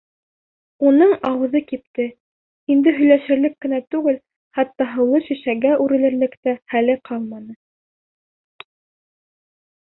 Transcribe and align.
Уның 0.91 1.11
ауыҙы 1.29 1.59
кипте, 1.71 2.07
инде 2.77 2.93
һөйләшерлек 3.01 3.55
кенә 3.67 3.81
түгел, 3.97 4.19
хатта 4.61 4.89
һыулы 4.95 5.23
шешәгә 5.29 5.77
үрелерлек 5.87 6.37
тә 6.49 6.57
хәле 6.75 6.99
ҡалманы. 7.11 7.61